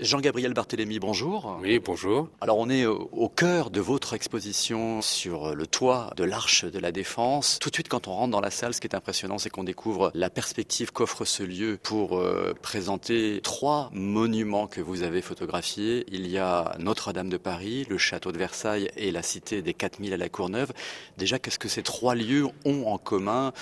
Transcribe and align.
Jean-Gabriel 0.00 0.54
Barthélémy, 0.54 0.98
bonjour. 0.98 1.58
Oui, 1.60 1.78
bonjour. 1.78 2.28
Alors 2.40 2.56
on 2.58 2.70
est 2.70 2.86
au 2.86 3.28
cœur 3.28 3.70
de 3.70 3.80
votre 3.80 4.14
exposition 4.14 5.02
sur 5.02 5.54
le 5.54 5.66
toit 5.66 6.10
de 6.16 6.24
l'Arche 6.24 6.64
de 6.64 6.78
la 6.78 6.90
Défense. 6.90 7.58
Tout 7.60 7.68
de 7.68 7.74
suite 7.74 7.90
quand 7.90 8.08
on 8.08 8.14
rentre 8.14 8.30
dans 8.30 8.40
la 8.40 8.50
salle, 8.50 8.72
ce 8.72 8.80
qui 8.80 8.86
est 8.86 8.96
impressionnant, 8.96 9.36
c'est 9.36 9.50
qu'on 9.50 9.62
découvre 9.64 10.10
la 10.14 10.30
perspective 10.30 10.90
qu'offre 10.90 11.26
ce 11.26 11.42
lieu 11.42 11.78
pour 11.82 12.18
euh, 12.18 12.54
présenter 12.62 13.40
trois 13.42 13.90
monuments 13.92 14.66
que 14.66 14.80
vous 14.80 15.02
avez 15.02 15.20
photographiés. 15.20 16.06
Il 16.10 16.26
y 16.26 16.38
a 16.38 16.76
Notre-Dame 16.78 17.28
de 17.28 17.36
Paris, 17.36 17.86
le 17.90 17.98
château 17.98 18.32
de 18.32 18.38
Versailles 18.38 18.90
et 18.96 19.10
la 19.10 19.22
cité 19.22 19.60
des 19.60 19.74
4000 19.74 20.14
à 20.14 20.16
la 20.16 20.30
Courneuve. 20.30 20.72
Déjà, 21.18 21.38
qu'est-ce 21.38 21.58
que 21.58 21.68
ces 21.68 21.82
trois 21.82 22.14
lieux 22.14 22.46
ont 22.64 22.86
en 22.86 22.96
commun 22.96 23.52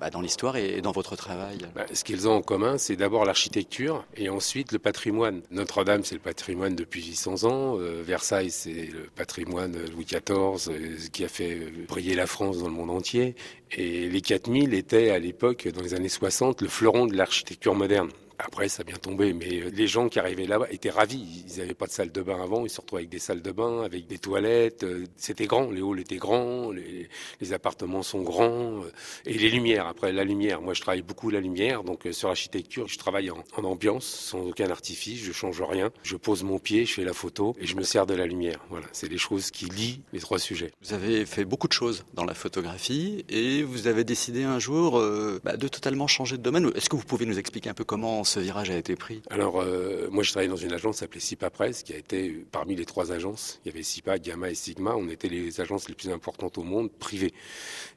bah, 0.00 0.10
dans 0.10 0.20
l'histoire 0.20 0.56
et 0.56 0.80
dans 0.80 0.90
votre 0.90 1.14
travail? 1.14 1.58
Bah, 1.76 1.84
Ce 1.92 2.02
qu'ils 2.02 2.26
ont 2.28 2.32
en 2.32 2.42
commun, 2.42 2.78
c'est 2.78 2.96
d'abord 2.96 3.24
l'architecture 3.24 4.04
et 4.16 4.28
ensuite 4.28 4.72
le 4.72 4.80
patrimoine. 4.80 5.42
Notre-Dame, 5.84 6.04
c'est 6.04 6.14
le 6.14 6.20
patrimoine 6.22 6.74
depuis 6.74 7.04
800 7.04 7.44
ans. 7.44 7.78
Euh, 7.78 8.02
Versailles, 8.02 8.50
c'est 8.50 8.88
le 8.90 9.02
patrimoine 9.14 9.76
Louis 9.92 10.06
XIV 10.06 10.70
euh, 10.70 10.96
qui 11.12 11.26
a 11.26 11.28
fait 11.28 11.58
briller 11.86 12.14
la 12.14 12.26
France 12.26 12.60
dans 12.60 12.68
le 12.68 12.72
monde 12.72 12.88
entier. 12.88 13.34
Et 13.70 14.08
les 14.08 14.20
4000 14.22 14.72
étaient 14.72 15.10
à 15.10 15.18
l'époque, 15.18 15.68
dans 15.68 15.82
les 15.82 15.92
années 15.92 16.08
60, 16.08 16.62
le 16.62 16.68
fleuron 16.68 17.04
de 17.04 17.14
l'architecture 17.14 17.74
moderne. 17.74 18.08
Après, 18.38 18.68
ça 18.68 18.80
a 18.80 18.84
bien 18.84 18.96
tombé, 18.96 19.32
mais 19.32 19.62
euh, 19.62 19.70
les 19.72 19.86
gens 19.86 20.08
qui 20.08 20.18
arrivaient 20.18 20.46
là-bas 20.46 20.66
étaient 20.70 20.90
ravis. 20.90 21.44
Ils 21.48 21.58
n'avaient 21.58 21.74
pas 21.74 21.86
de 21.86 21.92
salle 21.92 22.10
de 22.10 22.22
bain 22.22 22.42
avant, 22.42 22.64
ils 22.64 22.70
se 22.70 22.80
retrouvaient 22.80 23.02
avec 23.02 23.10
des 23.10 23.18
salles 23.18 23.42
de 23.42 23.52
bain, 23.52 23.82
avec 23.82 24.06
des 24.06 24.18
toilettes. 24.18 24.82
Euh, 24.82 25.04
c'était 25.16 25.46
grand, 25.46 25.70
les 25.70 25.82
halls 25.82 26.00
étaient 26.00 26.16
grands, 26.16 26.70
les, 26.70 27.08
appartements 27.52 28.02
sont 28.02 28.22
grands. 28.22 28.82
Euh, 28.82 28.92
et 29.26 29.34
les 29.34 29.50
lumières, 29.50 29.86
après 29.86 30.12
la 30.12 30.24
lumière. 30.24 30.60
Moi, 30.60 30.74
je 30.74 30.80
travaille 30.80 31.02
beaucoup 31.02 31.30
la 31.30 31.40
lumière, 31.40 31.84
donc 31.84 32.08
sur 32.10 32.28
l'architecture, 32.28 32.88
je 32.88 32.98
travaille 32.98 33.30
en, 33.30 33.44
ambiance, 33.56 34.04
sans 34.04 34.40
aucun 34.40 34.68
artifice, 34.70 35.22
je 35.22 35.32
change 35.32 35.62
rien. 35.62 35.90
Je 36.02 36.16
pose 36.16 36.42
mon 36.42 36.58
pied, 36.58 36.84
je 36.86 36.94
fais 36.94 37.04
la 37.04 37.12
photo 37.12 37.54
et 37.58 37.66
je 37.66 37.76
me 37.76 37.82
sers 37.82 38.06
de 38.06 38.14
la 38.14 38.26
lumière. 38.26 38.58
Voilà, 38.68 38.86
c'est 38.92 39.08
les 39.08 39.18
choses 39.18 39.50
qui 39.50 39.66
lient 39.66 40.02
les 40.12 40.20
trois 40.20 40.38
sujets. 40.38 40.72
Vous 40.82 40.92
avez 40.92 41.24
fait 41.24 41.44
beaucoup 41.44 41.68
de 41.68 41.72
choses 41.72 42.04
dans 42.14 42.24
la 42.24 42.34
photographie 42.34 43.24
et 43.28 43.62
vous 43.62 43.86
avez 43.86 44.04
décidé 44.04 44.42
un 44.42 44.58
jour 44.58 45.00
bah, 45.44 45.56
de 45.56 45.68
totalement 45.68 46.06
changer 46.06 46.36
de 46.36 46.42
domaine. 46.42 46.70
Est-ce 46.74 46.88
que 46.88 46.96
vous 46.96 47.04
pouvez 47.04 47.26
nous 47.26 47.38
expliquer 47.38 47.70
un 47.70 47.74
peu 47.74 47.84
comment 47.84 48.23
ce 48.24 48.40
virage 48.40 48.70
a 48.70 48.76
été 48.76 48.96
pris? 48.96 49.22
Alors, 49.30 49.60
euh, 49.60 50.08
moi, 50.10 50.22
je 50.22 50.30
travaillais 50.30 50.50
dans 50.50 50.56
une 50.56 50.72
agence 50.72 50.98
s'appelait 50.98 51.20
SIPA 51.20 51.50
Press, 51.50 51.82
qui 51.82 51.92
a 51.92 51.96
été 51.96 52.44
parmi 52.50 52.74
les 52.74 52.84
trois 52.84 53.12
agences. 53.12 53.60
Il 53.64 53.68
y 53.68 53.74
avait 53.74 53.82
SIPA, 53.82 54.18
Gamma 54.18 54.50
et 54.50 54.54
Sigma. 54.54 54.94
On 54.96 55.08
était 55.08 55.28
les 55.28 55.60
agences 55.60 55.88
les 55.88 55.94
plus 55.94 56.10
importantes 56.10 56.58
au 56.58 56.62
monde, 56.62 56.90
privées. 56.90 57.34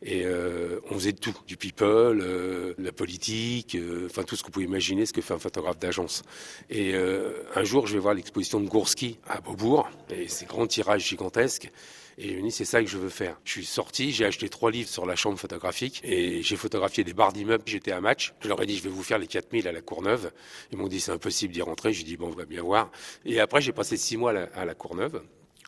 Et 0.01 0.25
euh, 0.25 0.79
on 0.89 0.95
faisait 0.95 1.13
tout, 1.13 1.35
du 1.47 1.57
people, 1.57 2.21
euh, 2.21 2.73
la 2.77 2.91
politique, 2.91 3.77
enfin 4.05 4.23
tout 4.23 4.35
ce 4.35 4.41
que 4.41 4.47
vous 4.47 4.53
pouvez 4.53 4.65
imaginer, 4.65 5.05
ce 5.05 5.13
que 5.13 5.21
fait 5.21 5.33
un 5.33 5.39
photographe 5.39 5.79
d'agence. 5.79 6.23
Et 6.69 6.93
un 6.95 7.63
jour, 7.63 7.87
je 7.87 7.93
vais 7.93 7.99
voir 7.99 8.13
l'exposition 8.13 8.59
de 8.59 8.67
Gourski 8.67 9.19
à 9.27 9.41
Beaubourg, 9.41 9.89
et 10.09 10.27
ces 10.27 10.45
grands 10.45 10.67
tirages 10.67 11.05
gigantesques. 11.05 11.71
Et 12.19 12.29
je 12.29 12.35
me 12.37 12.41
dis, 12.41 12.51
c'est 12.51 12.65
ça 12.65 12.81
que 12.81 12.89
je 12.89 12.97
veux 12.97 13.09
faire. 13.09 13.39
Je 13.43 13.51
suis 13.51 13.65
sorti, 13.65 14.11
j'ai 14.11 14.25
acheté 14.25 14.49
trois 14.49 14.71
livres 14.71 14.89
sur 14.89 15.05
la 15.05 15.15
chambre 15.15 15.37
photographique 15.37 16.01
et 16.03 16.41
j'ai 16.41 16.55
photographié 16.55 17.03
des 17.03 17.13
barres 17.13 17.31
d'immeubles. 17.31 17.63
J'étais 17.67 17.91
à 17.91 18.01
match. 18.01 18.33
Je 18.39 18.47
leur 18.47 18.61
ai 18.61 18.65
dit, 18.65 18.75
je 18.75 18.83
vais 18.83 18.89
vous 18.89 19.03
faire 19.03 19.19
les 19.19 19.27
4000 19.27 19.67
à 19.67 19.71
la 19.71 19.81
Courneuve. 19.81 20.31
Ils 20.71 20.79
m'ont 20.79 20.87
dit, 20.87 20.99
c'est 20.99 21.11
impossible 21.11 21.53
d'y 21.53 21.61
rentrer. 21.61 21.93
J'ai 21.93 22.03
dit, 22.03 22.17
bon, 22.17 22.29
on 22.29 22.35
va 22.35 22.45
bien 22.45 22.63
voir. 22.63 22.91
Et 23.23 23.39
après, 23.39 23.61
j'ai 23.61 23.71
passé 23.71 23.97
six 23.97 24.17
mois 24.17 24.31
à 24.31 24.65
la 24.65 24.73
Courneuve. 24.73 25.21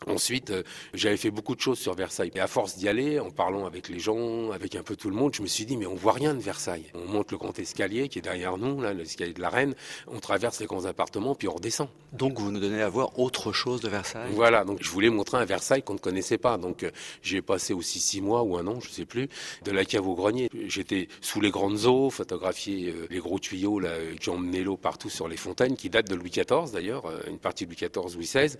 Ensuite, 0.06 0.50
euh, 0.50 0.62
j'avais 0.94 1.18
fait 1.18 1.30
beaucoup 1.30 1.54
de 1.54 1.60
choses 1.60 1.78
sur 1.78 1.94
Versailles. 1.94 2.30
Et 2.34 2.40
à 2.40 2.46
force 2.46 2.76
d'y 2.76 2.88
aller, 2.88 3.20
en 3.20 3.30
parlant 3.30 3.66
avec 3.66 3.88
les 3.88 3.98
gens, 3.98 4.50
avec 4.50 4.74
un 4.74 4.82
peu 4.82 4.96
tout 4.96 5.10
le 5.10 5.16
monde, 5.16 5.34
je 5.34 5.42
me 5.42 5.46
suis 5.46 5.66
dit, 5.66 5.76
mais 5.76 5.86
on 5.86 5.94
voit 5.94 6.14
rien 6.14 6.32
de 6.32 6.40
Versailles. 6.40 6.86
On 6.94 7.06
monte 7.06 7.32
le 7.32 7.36
grand 7.36 7.58
escalier 7.58 8.08
qui 8.08 8.18
est 8.18 8.22
derrière 8.22 8.56
nous, 8.56 8.80
là, 8.80 8.94
l'escalier 8.94 9.34
de 9.34 9.42
la 9.42 9.50
Reine. 9.50 9.74
On 10.06 10.18
traverse 10.18 10.58
les 10.60 10.66
grands 10.66 10.86
appartements, 10.86 11.34
puis 11.34 11.48
on 11.48 11.54
redescend. 11.54 11.88
Donc, 12.14 12.38
vous 12.38 12.50
nous 12.50 12.60
donnez 12.60 12.80
à 12.80 12.88
voir 12.88 13.18
autre 13.18 13.52
chose 13.52 13.82
de 13.82 13.90
Versailles? 13.90 14.32
Voilà. 14.32 14.64
Donc, 14.64 14.78
je 14.82 14.88
voulais 14.88 15.10
montrer 15.10 15.36
un 15.36 15.44
Versailles 15.44 15.82
qu'on 15.82 15.94
ne 15.94 15.98
connaissait 15.98 16.38
pas. 16.38 16.56
Donc, 16.56 16.82
euh, 16.82 16.90
j'ai 17.22 17.42
passé 17.42 17.74
aussi 17.74 18.00
six 18.00 18.22
mois 18.22 18.42
ou 18.42 18.56
un 18.56 18.66
an, 18.66 18.80
je 18.80 18.88
sais 18.88 19.04
plus, 19.04 19.28
de 19.64 19.70
la 19.70 19.84
cave 19.84 20.08
au 20.08 20.14
grenier. 20.14 20.48
J'étais 20.66 21.08
sous 21.20 21.42
les 21.42 21.50
grandes 21.50 21.84
eaux, 21.84 22.08
photographié 22.08 22.88
euh, 22.88 23.06
les 23.10 23.18
gros 23.18 23.38
tuyaux, 23.38 23.78
là, 23.78 23.90
qui 24.18 24.30
emmenaient 24.30 24.62
l'eau 24.62 24.78
partout 24.78 25.10
sur 25.10 25.28
les 25.28 25.36
fontaines, 25.36 25.76
qui 25.76 25.90
datent 25.90 26.08
de 26.08 26.14
Louis 26.14 26.30
XIV, 26.30 26.72
d'ailleurs, 26.72 27.04
une 27.28 27.38
partie 27.38 27.66
de 27.66 27.70
Louis 27.70 27.76
XIV, 27.76 28.16
Louis 28.16 28.24
XVI, 28.24 28.56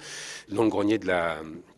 dans 0.51 0.65
le 0.65 0.69
grenier 0.69 0.99
de 0.99 1.07
la 1.07 1.30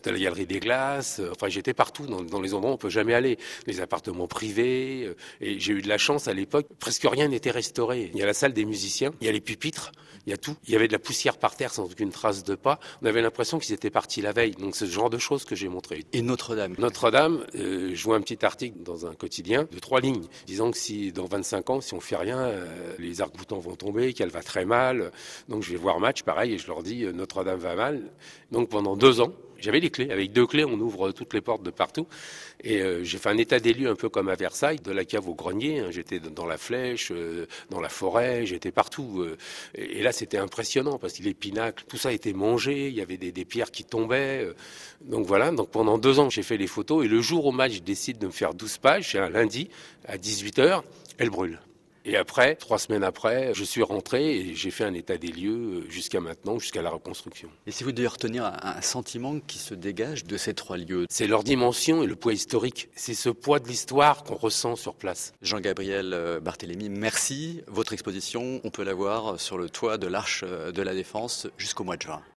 de 0.04 0.10
la 0.10 0.18
galerie 0.18 0.46
des 0.46 0.60
glaces. 0.60 1.20
Euh, 1.20 1.30
enfin, 1.32 1.48
j'étais 1.48 1.74
partout 1.74 2.06
dans, 2.06 2.40
les 2.40 2.54
endroits 2.54 2.72
où 2.72 2.74
on 2.74 2.78
peut 2.78 2.90
jamais 2.90 3.14
aller. 3.14 3.38
Les 3.66 3.80
appartements 3.80 4.26
privés. 4.26 5.04
Euh, 5.06 5.14
et 5.40 5.58
j'ai 5.58 5.72
eu 5.72 5.82
de 5.82 5.88
la 5.88 5.98
chance 5.98 6.28
à 6.28 6.34
l'époque. 6.34 6.66
Presque 6.78 7.06
rien 7.08 7.28
n'était 7.28 7.50
restauré. 7.50 8.10
Il 8.12 8.18
y 8.18 8.22
a 8.22 8.26
la 8.26 8.34
salle 8.34 8.52
des 8.52 8.64
musiciens, 8.64 9.12
il 9.20 9.26
y 9.26 9.28
a 9.30 9.32
les 9.32 9.40
pupitres, 9.40 9.92
il 10.26 10.30
y 10.30 10.32
a 10.32 10.36
tout. 10.36 10.56
Il 10.66 10.72
y 10.72 10.76
avait 10.76 10.88
de 10.88 10.92
la 10.92 10.98
poussière 10.98 11.36
par 11.38 11.56
terre 11.56 11.72
sans 11.72 11.84
aucune 11.84 12.10
trace 12.10 12.44
de 12.44 12.54
pas. 12.54 12.78
On 13.02 13.06
avait 13.06 13.22
l'impression 13.22 13.58
qu'ils 13.58 13.74
étaient 13.74 13.90
partis 13.90 14.22
la 14.22 14.32
veille. 14.32 14.52
Donc, 14.52 14.76
c'est 14.76 14.86
ce 14.86 14.92
genre 14.92 15.10
de 15.10 15.18
choses 15.18 15.44
que 15.44 15.54
j'ai 15.54 15.68
montré. 15.68 16.04
Et 16.12 16.22
Notre-Dame? 16.22 16.74
Notre-Dame, 16.78 17.44
euh, 17.54 17.90
je 17.94 18.04
vois 18.04 18.16
un 18.16 18.20
petit 18.20 18.44
article 18.44 18.78
dans 18.82 19.06
un 19.06 19.14
quotidien 19.14 19.66
de 19.70 19.78
trois 19.78 20.00
lignes, 20.00 20.26
disant 20.46 20.70
que 20.70 20.78
si 20.78 21.12
dans 21.12 21.26
25 21.26 21.70
ans, 21.70 21.80
si 21.80 21.94
on 21.94 22.00
fait 22.00 22.16
rien, 22.16 22.52
les 22.98 23.20
arcs-boutants 23.20 23.58
vont 23.58 23.76
tomber, 23.76 24.12
qu'elle 24.12 24.30
va 24.30 24.42
très 24.42 24.64
mal. 24.64 25.12
Donc, 25.48 25.62
je 25.62 25.70
vais 25.70 25.76
voir 25.76 26.00
match, 26.00 26.22
pareil, 26.22 26.54
et 26.54 26.58
je 26.58 26.66
leur 26.66 26.82
dis 26.82 27.04
Notre-Dame 27.04 27.58
va 27.58 27.74
mal. 27.74 28.02
Donc, 28.50 28.68
pendant 28.68 28.96
deux 28.96 29.20
ans, 29.20 29.32
j'avais 29.62 29.80
les 29.80 29.90
clés. 29.90 30.10
Avec 30.10 30.32
deux 30.32 30.46
clés, 30.46 30.64
on 30.64 30.78
ouvre 30.78 31.12
toutes 31.12 31.34
les 31.34 31.40
portes 31.40 31.62
de 31.62 31.70
partout. 31.70 32.06
Et 32.64 32.80
euh, 32.80 33.02
j'ai 33.02 33.18
fait 33.18 33.28
un 33.28 33.38
état 33.38 33.58
des 33.58 33.72
lieux 33.72 33.88
un 33.88 33.94
peu 33.94 34.08
comme 34.08 34.28
à 34.28 34.34
Versailles, 34.34 34.78
de 34.78 34.92
la 34.92 35.04
cave 35.04 35.28
au 35.28 35.34
grenier. 35.34 35.80
Hein. 35.80 35.90
J'étais 35.90 36.20
dans 36.20 36.46
la 36.46 36.58
flèche, 36.58 37.10
euh, 37.10 37.46
dans 37.70 37.80
la 37.80 37.88
forêt, 37.88 38.46
j'étais 38.46 38.70
partout. 38.70 39.22
Euh. 39.22 39.36
et, 39.74 40.02
là, 40.02 40.12
c'était 40.12 40.38
impressionnant 40.38 40.98
parce 40.98 41.14
que 41.14 41.22
les 41.22 41.34
pinacles, 41.34 41.84
tout 41.88 41.96
ça 41.96 42.12
été 42.12 42.32
mangé. 42.32 42.88
Il 42.88 42.94
y 42.94 43.00
avait 43.00 43.16
des, 43.16 43.32
des 43.32 43.44
pierres 43.44 43.70
qui 43.70 43.84
tombaient. 43.84 44.46
donc 45.00 45.26
voilà. 45.26 45.50
Donc 45.50 45.70
pendant 45.70 45.98
deux 45.98 46.18
ans, 46.18 46.30
j'ai 46.30 46.42
fait 46.42 46.56
les 46.56 46.66
photos. 46.66 47.04
Et 47.04 47.08
le 47.08 47.20
jour 47.20 47.46
au 47.46 47.52
match, 47.52 47.72
je 47.72 47.80
décide 47.80 48.18
de 48.18 48.26
me 48.26 48.32
faire 48.32 48.54
12 48.54 48.78
pages. 48.78 49.12
C'est 49.12 49.18
un 49.18 49.30
lundi 49.30 49.68
à 50.06 50.18
18 50.18 50.58
h 50.58 50.82
Elle 51.18 51.30
brûle. 51.30 51.58
Et 52.04 52.16
après, 52.16 52.56
trois 52.56 52.78
semaines 52.78 53.04
après, 53.04 53.54
je 53.54 53.64
suis 53.64 53.82
rentré 53.82 54.36
et 54.36 54.54
j'ai 54.54 54.70
fait 54.70 54.84
un 54.84 54.94
état 54.94 55.16
des 55.16 55.28
lieux 55.28 55.84
jusqu'à 55.88 56.20
maintenant, 56.20 56.58
jusqu'à 56.58 56.82
la 56.82 56.90
reconstruction. 56.90 57.48
Et 57.66 57.70
si 57.70 57.84
vous 57.84 57.92
devez 57.92 58.08
retenir 58.08 58.44
un, 58.44 58.80
sentiment 58.82 59.38
qui 59.38 59.58
se 59.58 59.74
dégage 59.74 60.24
de 60.24 60.36
ces 60.36 60.54
trois 60.54 60.76
lieux? 60.76 61.06
C'est 61.08 61.26
leur 61.26 61.44
dimension 61.44 62.02
et 62.02 62.06
le 62.06 62.16
poids 62.16 62.32
historique. 62.32 62.88
C'est 62.96 63.14
ce 63.14 63.28
poids 63.28 63.60
de 63.60 63.68
l'histoire 63.68 64.24
qu'on 64.24 64.34
ressent 64.34 64.74
sur 64.76 64.94
place. 64.94 65.32
Jean-Gabriel 65.42 66.12
euh, 66.12 66.40
Barthélémy, 66.40 66.88
merci. 66.88 67.62
Votre 67.68 67.92
exposition, 67.92 68.60
on 68.64 68.70
peut 68.70 68.82
la 68.82 68.94
voir 68.94 69.38
sur 69.38 69.56
le 69.56 69.70
toit 69.70 69.98
de 69.98 70.08
l'Arche 70.08 70.44
de 70.44 70.82
la 70.82 70.94
Défense 70.94 71.46
jusqu'au 71.56 71.84
mois 71.84 71.96
de 71.96 72.02
juin. 72.02 72.22